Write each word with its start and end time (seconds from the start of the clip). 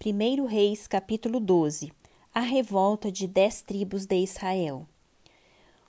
1 0.00 0.46
Reis, 0.46 0.86
capítulo 0.86 1.40
12 1.40 1.92
A 2.32 2.38
revolta 2.38 3.10
de 3.10 3.26
dez 3.26 3.62
tribos 3.62 4.06
de 4.06 4.14
Israel. 4.14 4.86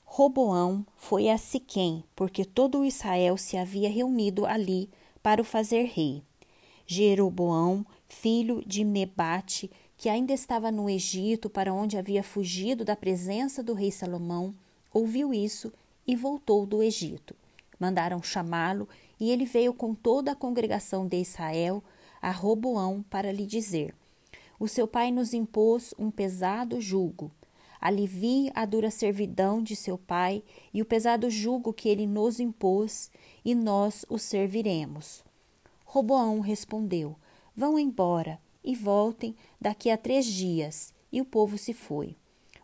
Roboão 0.03 0.83
foi 0.97 1.29
a 1.29 1.37
Siquém, 1.37 2.03
porque 2.15 2.43
todo 2.43 2.79
o 2.79 2.85
Israel 2.85 3.37
se 3.37 3.55
havia 3.55 3.87
reunido 3.87 4.47
ali 4.47 4.89
para 5.21 5.39
o 5.39 5.45
fazer 5.45 5.83
rei. 5.83 6.23
Jeroboão, 6.87 7.85
filho 8.07 8.63
de 8.65 8.83
Nebate, 8.83 9.69
que 9.95 10.09
ainda 10.09 10.33
estava 10.33 10.71
no 10.71 10.89
Egito, 10.89 11.47
para 11.47 11.71
onde 11.71 11.95
havia 11.95 12.23
fugido 12.23 12.83
da 12.83 12.95
presença 12.95 13.61
do 13.61 13.75
rei 13.75 13.91
Salomão, 13.91 14.55
ouviu 14.91 15.31
isso 15.31 15.71
e 16.07 16.15
voltou 16.15 16.65
do 16.65 16.81
Egito. 16.81 17.35
Mandaram 17.79 18.23
chamá-lo, 18.23 18.89
e 19.19 19.29
ele 19.29 19.45
veio 19.45 19.71
com 19.71 19.93
toda 19.93 20.31
a 20.31 20.35
congregação 20.35 21.05
de 21.05 21.17
Israel 21.17 21.83
a 22.21 22.31
Roboão 22.31 23.03
para 23.09 23.31
lhe 23.31 23.45
dizer: 23.45 23.95
O 24.59 24.67
seu 24.67 24.87
pai 24.87 25.11
nos 25.11 25.33
impôs 25.33 25.93
um 25.97 26.11
pesado 26.11 26.79
jugo. 26.81 27.31
Alivie 27.81 28.51
a 28.53 28.65
dura 28.65 28.91
servidão 28.91 29.63
de 29.63 29.75
seu 29.75 29.97
pai 29.97 30.43
e 30.73 30.81
o 30.81 30.85
pesado 30.85 31.29
jugo 31.29 31.71
que 31.71 31.87
ele 31.87 32.05
nos 32.05 32.39
impôs, 32.39 33.09
e 33.43 33.55
nós 33.55 34.05
o 34.09 34.17
serviremos. 34.17 35.23
Roboão 35.85 36.39
respondeu: 36.39 37.15
Vão 37.55 37.79
embora 37.79 38.39
e 38.63 38.75
voltem 38.75 39.35
daqui 39.59 39.89
a 39.89 39.97
três 39.97 40.25
dias. 40.25 40.93
E 41.11 41.19
o 41.19 41.25
povo 41.25 41.57
se 41.57 41.73
foi. 41.73 42.15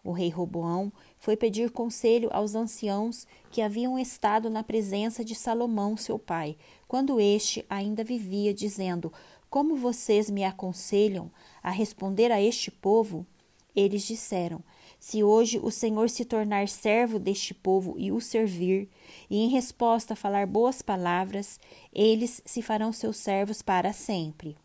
O 0.04 0.12
rei 0.12 0.30
Roboão 0.30 0.94
foi 1.18 1.36
pedir 1.36 1.72
conselho 1.72 2.30
aos 2.32 2.54
anciãos 2.54 3.26
que 3.50 3.60
haviam 3.60 3.98
estado 3.98 4.52
na 4.52 4.62
presença 4.62 5.26
de 5.26 5.34
Salomão, 5.34 5.98
seu 5.98 6.20
pai, 6.20 6.56
quando 6.88 7.20
este 7.20 7.66
ainda 7.68 8.04
vivia, 8.04 8.54
dizendo: 8.54 9.12
como 9.56 9.78
vocês 9.78 10.30
me 10.30 10.44
aconselham 10.44 11.32
a 11.64 11.72
responder 11.72 12.30
a 12.30 12.42
este 12.42 12.70
povo? 12.70 13.26
Eles 13.74 14.06
disseram: 14.06 14.62
Se 15.00 15.24
hoje 15.24 15.62
o 15.64 15.72
Senhor 15.72 16.10
se 16.10 16.26
tornar 16.26 16.68
servo 16.68 17.18
deste 17.18 17.54
povo 17.54 17.96
e 17.98 18.12
o 18.12 18.20
servir, 18.20 18.90
e 19.30 19.38
em 19.38 19.48
resposta 19.48 20.14
falar 20.14 20.46
boas 20.46 20.82
palavras, 20.82 21.58
eles 21.94 22.42
se 22.46 22.62
farão 22.62 22.92
seus 22.92 23.16
servos 23.16 23.62
para 23.62 23.94
sempre. 23.94 24.58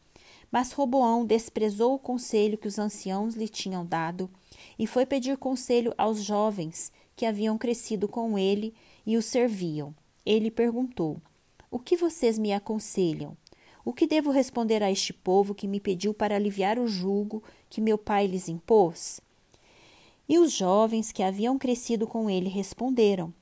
Mas 0.50 0.72
Roboão 0.72 1.24
desprezou 1.24 1.94
o 1.94 1.98
conselho 2.00 2.58
que 2.58 2.66
os 2.66 2.76
anciãos 2.76 3.36
lhe 3.36 3.48
tinham 3.48 3.86
dado 3.86 4.28
e 4.76 4.88
foi 4.88 5.06
pedir 5.06 5.36
conselho 5.36 5.94
aos 5.96 6.20
jovens 6.20 6.90
que 7.14 7.26
haviam 7.26 7.56
crescido 7.56 8.08
com 8.08 8.36
ele 8.36 8.74
e 9.06 9.16
o 9.16 9.22
serviam. 9.22 9.94
Ele 10.26 10.50
perguntou: 10.50 11.22
O 11.70 11.78
que 11.78 11.96
vocês 11.96 12.36
me 12.36 12.52
aconselham? 12.52 13.36
O 13.84 13.92
que 13.92 14.06
devo 14.06 14.30
responder 14.30 14.82
a 14.82 14.90
este 14.90 15.12
povo 15.12 15.54
que 15.54 15.66
me 15.66 15.80
pediu 15.80 16.12
para 16.12 16.36
aliviar 16.36 16.78
o 16.78 16.86
jugo 16.86 17.42
que 17.68 17.80
meu 17.80 17.96
pai 17.96 18.26
lhes 18.26 18.48
impôs? 18.48 19.20
E 20.28 20.38
os 20.38 20.52
jovens 20.52 21.10
que 21.10 21.22
haviam 21.22 21.58
crescido 21.58 22.06
com 22.06 22.28
ele 22.28 22.48
responderam: 22.48 23.32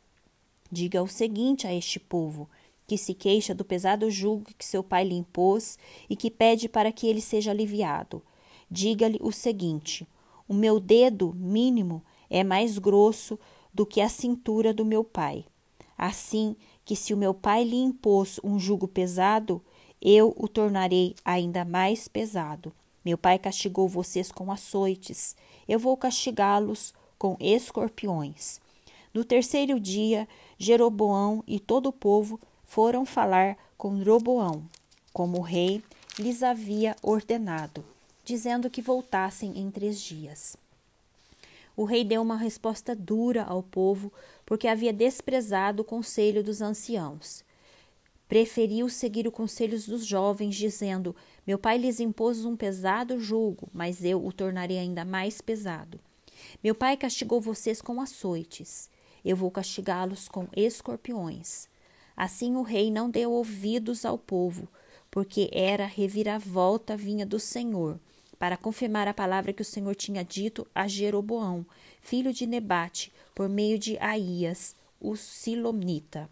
Diga 0.70 1.02
o 1.02 1.08
seguinte 1.08 1.66
a 1.66 1.74
este 1.74 1.98
povo, 1.98 2.48
que 2.86 2.96
se 2.96 3.12
queixa 3.14 3.54
do 3.54 3.64
pesado 3.64 4.10
jugo 4.10 4.46
que 4.56 4.64
seu 4.64 4.82
pai 4.82 5.04
lhe 5.04 5.14
impôs 5.14 5.78
e 6.08 6.16
que 6.16 6.30
pede 6.30 6.68
para 6.68 6.90
que 6.92 7.06
ele 7.06 7.20
seja 7.20 7.50
aliviado. 7.50 8.22
Diga-lhe 8.70 9.18
o 9.20 9.32
seguinte: 9.32 10.06
O 10.48 10.54
meu 10.54 10.78
dedo 10.78 11.34
mínimo 11.34 12.02
é 12.30 12.44
mais 12.44 12.78
grosso 12.78 13.38
do 13.74 13.84
que 13.84 14.00
a 14.00 14.08
cintura 14.08 14.72
do 14.72 14.84
meu 14.84 15.02
pai. 15.02 15.44
Assim 15.96 16.54
que 16.84 16.94
se 16.96 17.12
o 17.12 17.16
meu 17.16 17.34
pai 17.34 17.64
lhe 17.64 17.76
impôs 17.76 18.40
um 18.42 18.58
jugo 18.58 18.88
pesado, 18.88 19.62
eu 20.00 20.34
o 20.36 20.46
tornarei 20.46 21.14
ainda 21.24 21.64
mais 21.64 22.06
pesado. 22.08 22.72
Meu 23.04 23.18
pai 23.18 23.38
castigou 23.38 23.88
vocês 23.88 24.30
com 24.30 24.50
açoites, 24.52 25.34
eu 25.68 25.78
vou 25.78 25.96
castigá-los 25.96 26.94
com 27.18 27.36
escorpiões. 27.40 28.60
No 29.12 29.24
terceiro 29.24 29.80
dia, 29.80 30.28
Jeroboão 30.58 31.42
e 31.46 31.58
todo 31.58 31.88
o 31.88 31.92
povo 31.92 32.38
foram 32.64 33.04
falar 33.04 33.56
com 33.76 34.02
Roboão, 34.02 34.62
como 35.12 35.38
o 35.38 35.42
rei 35.42 35.82
lhes 36.18 36.42
havia 36.42 36.94
ordenado, 37.02 37.84
dizendo 38.24 38.68
que 38.68 38.82
voltassem 38.82 39.58
em 39.58 39.70
três 39.70 40.00
dias. 40.00 40.56
O 41.76 41.84
rei 41.84 42.04
deu 42.04 42.20
uma 42.20 42.36
resposta 42.36 42.94
dura 42.94 43.44
ao 43.44 43.62
povo, 43.62 44.12
porque 44.44 44.68
havia 44.68 44.92
desprezado 44.92 45.82
o 45.82 45.84
conselho 45.84 46.42
dos 46.42 46.60
anciãos 46.60 47.44
preferiu 48.28 48.90
seguir 48.90 49.26
os 49.26 49.32
conselhos 49.32 49.86
dos 49.86 50.04
jovens, 50.04 50.54
dizendo: 50.54 51.16
Meu 51.46 51.58
pai 51.58 51.78
lhes 51.78 51.98
impôs 51.98 52.44
um 52.44 52.54
pesado 52.54 53.18
jugo, 53.18 53.68
mas 53.72 54.04
eu 54.04 54.24
o 54.24 54.32
tornarei 54.32 54.78
ainda 54.78 55.04
mais 55.04 55.40
pesado. 55.40 55.98
Meu 56.62 56.74
pai 56.74 56.96
castigou 56.96 57.40
vocês 57.40 57.80
com 57.80 58.00
açoites, 58.00 58.90
eu 59.24 59.34
vou 59.34 59.50
castigá-los 59.50 60.28
com 60.28 60.46
escorpiões. 60.54 61.66
Assim 62.16 62.54
o 62.54 62.62
rei 62.62 62.90
não 62.90 63.10
deu 63.10 63.32
ouvidos 63.32 64.04
ao 64.04 64.18
povo, 64.18 64.68
porque 65.10 65.48
era 65.52 65.86
reviravolta 65.86 66.96
vinha 66.96 67.24
do 67.24 67.38
Senhor, 67.38 67.98
para 68.38 68.56
confirmar 68.56 69.08
a 69.08 69.14
palavra 69.14 69.52
que 69.52 69.62
o 69.62 69.64
Senhor 69.64 69.96
tinha 69.96 70.22
dito 70.22 70.66
a 70.74 70.86
Jeroboão, 70.86 71.66
filho 72.00 72.32
de 72.32 72.46
Nebate, 72.46 73.12
por 73.34 73.48
meio 73.48 73.78
de 73.78 73.98
Aías, 73.98 74.76
o 75.00 75.16
Silomnita 75.16 76.28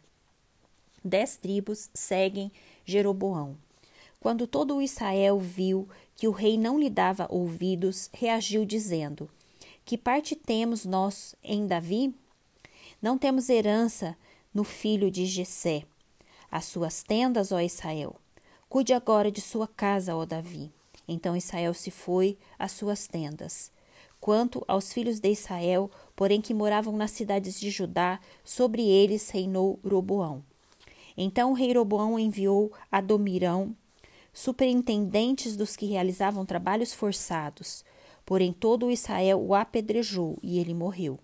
dez 1.06 1.36
tribos 1.36 1.88
seguem 1.94 2.50
Jeroboão. 2.84 3.56
Quando 4.20 4.46
todo 4.46 4.82
Israel 4.82 5.38
viu 5.38 5.88
que 6.16 6.26
o 6.26 6.32
rei 6.32 6.58
não 6.58 6.78
lhe 6.78 6.90
dava 6.90 7.26
ouvidos, 7.30 8.10
reagiu 8.12 8.64
dizendo: 8.64 9.30
Que 9.84 9.96
parte 9.96 10.34
temos 10.34 10.84
nós 10.84 11.34
em 11.42 11.66
Davi? 11.66 12.14
Não 13.00 13.16
temos 13.16 13.48
herança 13.48 14.16
no 14.52 14.64
filho 14.64 15.10
de 15.10 15.26
Jessé. 15.26 15.84
As 16.50 16.64
suas 16.64 17.02
tendas, 17.02 17.52
ó 17.52 17.60
Israel. 17.60 18.16
Cuide 18.68 18.92
agora 18.92 19.30
de 19.30 19.40
sua 19.40 19.68
casa, 19.68 20.16
ó 20.16 20.24
Davi. 20.24 20.72
Então 21.06 21.36
Israel 21.36 21.72
se 21.74 21.90
foi 21.90 22.36
às 22.58 22.72
suas 22.72 23.06
tendas. 23.06 23.70
Quanto 24.20 24.64
aos 24.66 24.92
filhos 24.92 25.20
de 25.20 25.30
Israel, 25.30 25.90
porém 26.16 26.40
que 26.40 26.54
moravam 26.54 26.96
nas 26.96 27.12
cidades 27.12 27.60
de 27.60 27.70
Judá, 27.70 28.18
sobre 28.42 28.82
eles 28.82 29.30
reinou 29.30 29.78
Roboão. 29.84 30.42
Então 31.16 31.50
o 31.50 31.54
rei 31.54 31.72
Roboão 31.72 32.18
enviou 32.18 32.72
a 32.90 33.00
Domirão, 33.00 33.74
superintendentes 34.32 35.56
dos 35.56 35.74
que 35.74 35.86
realizavam 35.86 36.44
trabalhos 36.44 36.92
forçados. 36.92 37.84
Porém, 38.24 38.52
todo 38.52 38.90
Israel 38.90 39.40
o 39.40 39.54
apedrejou 39.54 40.36
e 40.42 40.58
ele 40.58 40.74
morreu. 40.74 41.18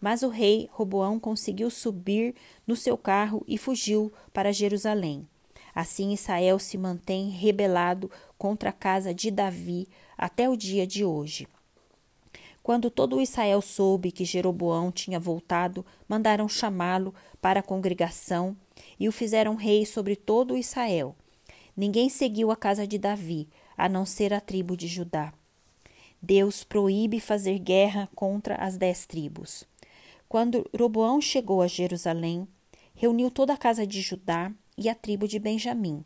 Mas 0.00 0.22
o 0.22 0.28
rei 0.28 0.68
Roboão 0.72 1.20
conseguiu 1.20 1.70
subir 1.70 2.34
no 2.66 2.74
seu 2.74 2.96
carro 2.96 3.44
e 3.46 3.58
fugiu 3.58 4.12
para 4.32 4.52
Jerusalém. 4.52 5.28
Assim, 5.74 6.12
Israel 6.12 6.58
se 6.58 6.76
mantém 6.76 7.28
rebelado 7.28 8.10
contra 8.36 8.70
a 8.70 8.72
casa 8.72 9.14
de 9.14 9.30
Davi 9.30 9.86
até 10.16 10.48
o 10.48 10.56
dia 10.56 10.86
de 10.86 11.04
hoje. 11.04 11.46
Quando 12.62 12.90
todo 12.90 13.20
Israel 13.20 13.62
soube 13.62 14.10
que 14.10 14.24
Jeroboão 14.24 14.90
tinha 14.90 15.18
voltado, 15.18 15.84
mandaram 16.08 16.48
chamá-lo 16.48 17.14
para 17.40 17.60
a 17.60 17.62
congregação 17.62 18.56
e 18.98 19.08
o 19.08 19.12
fizeram 19.12 19.54
rei 19.54 19.84
sobre 19.86 20.16
todo 20.16 20.56
Israel. 20.56 21.14
Ninguém 21.76 22.08
seguiu 22.08 22.50
a 22.50 22.56
casa 22.56 22.86
de 22.86 22.98
Davi, 22.98 23.48
a 23.76 23.88
não 23.88 24.04
ser 24.04 24.34
a 24.34 24.40
tribo 24.40 24.76
de 24.76 24.86
Judá. 24.86 25.32
Deus 26.20 26.62
proíbe 26.62 27.18
fazer 27.18 27.58
guerra 27.58 28.08
contra 28.14 28.56
as 28.56 28.76
dez 28.76 29.06
tribos. 29.06 29.64
Quando 30.28 30.68
Roboão 30.78 31.20
chegou 31.20 31.62
a 31.62 31.66
Jerusalém, 31.66 32.46
reuniu 32.94 33.30
toda 33.30 33.54
a 33.54 33.56
casa 33.56 33.86
de 33.86 34.00
Judá 34.02 34.52
e 34.76 34.88
a 34.88 34.94
tribo 34.94 35.26
de 35.26 35.38
Benjamim, 35.38 36.04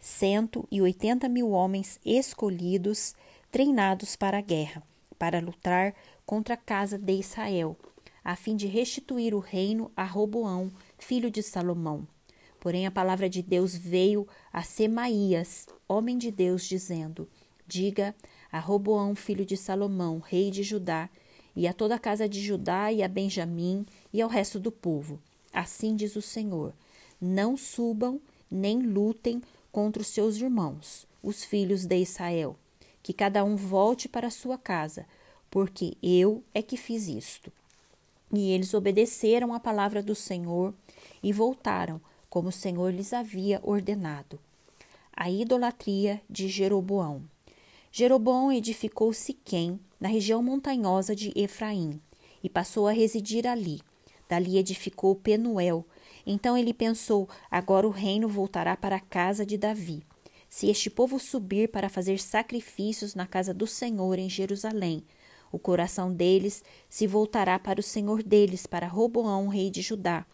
cento 0.00 0.66
e 0.70 0.82
oitenta 0.82 1.28
mil 1.28 1.50
homens 1.50 2.00
escolhidos, 2.04 3.14
treinados 3.52 4.16
para 4.16 4.38
a 4.38 4.42
guerra, 4.42 4.82
para 5.16 5.40
lutar 5.40 5.94
contra 6.26 6.54
a 6.54 6.56
casa 6.56 6.98
de 6.98 7.12
Israel, 7.12 7.76
a 8.24 8.34
fim 8.34 8.56
de 8.56 8.66
restituir 8.66 9.34
o 9.34 9.38
reino 9.38 9.92
a 9.96 10.04
Roboão, 10.04 10.72
filho 11.02 11.30
de 11.30 11.42
Salomão. 11.42 12.06
Porém, 12.60 12.86
a 12.86 12.90
palavra 12.90 13.28
de 13.28 13.42
Deus 13.42 13.74
veio 13.74 14.26
a 14.52 14.62
Semaías, 14.62 15.66
homem 15.88 16.16
de 16.16 16.30
Deus, 16.30 16.64
dizendo: 16.64 17.28
Diga 17.66 18.14
a 18.50 18.58
Roboão, 18.58 19.14
filho 19.14 19.44
de 19.44 19.56
Salomão, 19.56 20.20
rei 20.20 20.50
de 20.50 20.62
Judá, 20.62 21.10
e 21.56 21.66
a 21.66 21.72
toda 21.72 21.96
a 21.96 21.98
casa 21.98 22.28
de 22.28 22.40
Judá 22.40 22.92
e 22.92 23.02
a 23.02 23.08
Benjamim 23.08 23.84
e 24.12 24.22
ao 24.22 24.28
resto 24.28 24.60
do 24.60 24.70
povo: 24.70 25.18
Assim 25.52 25.96
diz 25.96 26.14
o 26.14 26.22
Senhor: 26.22 26.72
Não 27.20 27.56
subam 27.56 28.20
nem 28.50 28.80
lutem 28.80 29.42
contra 29.72 30.02
os 30.02 30.08
seus 30.08 30.36
irmãos, 30.36 31.06
os 31.22 31.44
filhos 31.44 31.84
de 31.84 31.96
Israel, 31.96 32.56
que 33.02 33.12
cada 33.12 33.42
um 33.42 33.56
volte 33.56 34.08
para 34.08 34.30
sua 34.30 34.56
casa, 34.56 35.04
porque 35.50 35.96
eu 36.02 36.44
é 36.54 36.62
que 36.62 36.76
fiz 36.76 37.08
isto. 37.08 37.52
E 38.32 38.50
eles 38.50 38.72
obedeceram 38.72 39.52
à 39.52 39.60
palavra 39.60 40.02
do 40.02 40.14
Senhor 40.14 40.74
e 41.22 41.32
voltaram 41.32 42.00
como 42.30 42.48
o 42.48 42.52
Senhor 42.52 42.92
lhes 42.92 43.12
havia 43.12 43.60
ordenado. 43.62 44.40
A 45.14 45.30
idolatria 45.30 46.22
de 46.30 46.48
Jeroboão. 46.48 47.22
Jeroboão 47.90 48.50
edificou 48.50 49.12
Siquém, 49.12 49.78
na 50.00 50.08
região 50.08 50.42
montanhosa 50.42 51.14
de 51.14 51.30
Efraim, 51.36 52.00
e 52.42 52.48
passou 52.48 52.88
a 52.88 52.92
residir 52.92 53.46
ali. 53.46 53.82
Dali 54.26 54.56
edificou 54.56 55.14
Penuel. 55.14 55.86
Então 56.26 56.56
ele 56.56 56.72
pensou: 56.72 57.28
agora 57.50 57.86
o 57.86 57.90
reino 57.90 58.28
voltará 58.28 58.74
para 58.74 58.96
a 58.96 59.00
casa 59.00 59.44
de 59.44 59.58
Davi. 59.58 60.02
Se 60.48 60.70
este 60.70 60.88
povo 60.88 61.18
subir 61.18 61.68
para 61.68 61.90
fazer 61.90 62.18
sacrifícios 62.18 63.14
na 63.14 63.26
casa 63.26 63.52
do 63.52 63.66
Senhor 63.66 64.18
em 64.18 64.28
Jerusalém, 64.30 65.04
o 65.52 65.58
coração 65.58 66.12
deles 66.12 66.64
se 66.88 67.06
voltará 67.06 67.58
para 67.58 67.78
o 67.78 67.82
Senhor 67.82 68.22
deles, 68.22 68.66
para 68.66 68.88
Roboão, 68.88 69.46
rei 69.46 69.70
de 69.70 69.82
Judá. 69.82 70.26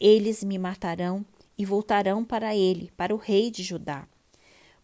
Eles 0.00 0.42
me 0.42 0.56
matarão 0.56 1.26
e 1.58 1.64
voltarão 1.64 2.24
para 2.24 2.56
ele, 2.56 2.90
para 2.96 3.14
o 3.14 3.18
rei 3.18 3.50
de 3.50 3.62
Judá. 3.62 4.08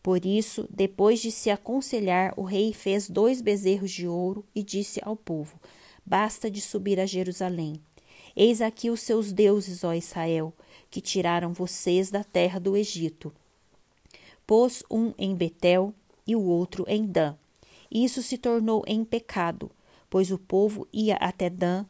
Por 0.03 0.27
isso, 0.27 0.67
depois 0.69 1.21
de 1.21 1.31
se 1.31 1.49
aconselhar, 1.49 2.35
o 2.37 2.43
rei 2.43 2.73
fez 2.73 3.09
dois 3.09 3.41
bezerros 3.41 3.91
de 3.91 4.07
ouro 4.07 4.45
e 4.55 4.63
disse 4.63 5.01
ao 5.05 5.17
povo: 5.17 5.59
Basta 6.05 6.51
de 6.51 6.61
subir 6.61 6.99
a 6.99 7.07
Jerusalém. 7.07 7.81
Eis 8.37 8.61
aqui 8.61 8.91
os 8.91 9.01
seus 9.01 9.33
deuses, 9.33 9.85
ó 9.85 9.95
Israel, 9.95 10.53
que 10.91 11.01
tiraram 11.01 11.53
vocês 11.53 12.11
da 12.11 12.25
terra 12.25 12.59
do 12.59 12.77
Egito 12.77 13.33
pôs 14.51 14.83
um 14.91 15.15
em 15.17 15.33
Betel 15.33 15.95
e 16.27 16.35
o 16.35 16.43
outro 16.43 16.85
em 16.89 17.07
Dan. 17.07 17.37
Isso 17.91 18.23
se 18.23 18.39
tornou 18.39 18.85
em 18.87 19.05
pecado, 19.05 19.71
pois 20.09 20.31
o 20.31 20.39
povo 20.39 20.87
ia 20.93 21.17
até 21.17 21.51
Dan, 21.51 21.85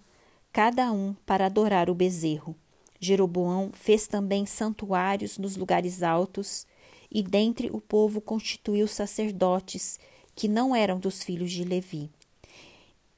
cada 0.53 0.91
um 0.93 1.15
para 1.27 1.47
adorar 1.47 1.91
o 1.91 1.95
bezerro. 1.95 2.57
Jeroboão 2.99 3.71
fez 3.73 4.07
também 4.07 4.47
santuários 4.47 5.39
nos 5.39 5.57
lugares 5.57 6.03
altos, 6.03 6.67
e 7.11 7.23
dentre 7.23 7.69
o 7.73 7.81
povo 7.81 8.21
constituiu 8.21 8.87
sacerdotes 8.87 9.99
que 10.35 10.47
não 10.47 10.77
eram 10.77 10.99
dos 10.99 11.23
filhos 11.23 11.51
de 11.51 11.65
Levi. 11.65 12.09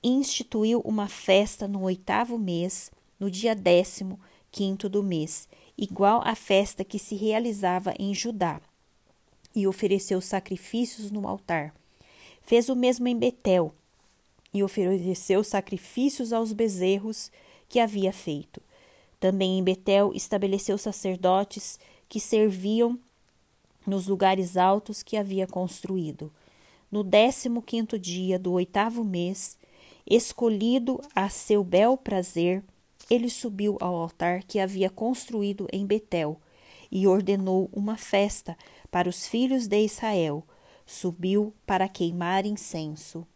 Instituiu 0.02 0.81
uma 0.81 1.08
festa 1.08 1.69
no 1.69 1.82
oitavo 1.82 2.38
mês, 2.38 2.90
no 3.20 3.31
dia 3.31 3.55
décimo 3.55 4.19
quinto 4.50 4.88
do 4.88 5.02
mês, 5.02 5.49
igual 5.76 6.20
à 6.25 6.35
festa 6.35 6.85
que 6.85 6.99
se 6.99 7.14
realizava 7.14 7.94
em 7.99 8.14
Judá 8.14 8.61
e 9.55 9.67
ofereceu 9.67 10.20
sacrifícios 10.20 11.11
no 11.11 11.28
altar. 11.28 11.75
Fez 12.42 12.68
o 12.68 12.76
mesmo 12.76 13.08
em 13.08 13.16
Betel 13.16 13.72
e 14.52 14.62
ofereceu 14.62 15.42
sacrifícios 15.42 16.32
aos 16.32 16.52
bezerros 16.52 17.30
que 17.68 17.80
havia 17.80 18.12
feito. 18.12 18.60
Também 19.18 19.58
em 19.58 19.62
Betel 19.62 20.12
estabeleceu 20.14 20.76
sacerdotes 20.76 21.78
que 22.08 22.20
serviam 22.20 22.98
nos 23.86 24.06
lugares 24.06 24.56
altos 24.56 25.02
que 25.02 25.16
havia 25.16 25.46
construído. 25.46 26.32
No 26.90 27.02
décimo 27.02 27.62
quinto 27.62 27.98
dia 27.98 28.38
do 28.38 28.52
oitavo 28.52 29.02
mês, 29.02 29.56
escolhido 30.06 31.00
a 31.14 31.28
seu 31.28 31.64
bel 31.64 31.96
prazer, 31.96 32.62
ele 33.08 33.30
subiu 33.30 33.76
ao 33.80 33.94
altar 33.94 34.42
que 34.42 34.58
havia 34.58 34.90
construído 34.90 35.66
em 35.72 35.86
Betel 35.86 36.38
e 36.90 37.06
ordenou 37.06 37.70
uma 37.72 37.96
festa 37.96 38.56
para 38.90 39.08
os 39.08 39.26
filhos 39.26 39.66
de 39.66 39.82
Israel, 39.82 40.44
subiu 40.87 41.55
para 41.67 41.88
queimar 41.88 42.46
incenso. 42.46 43.26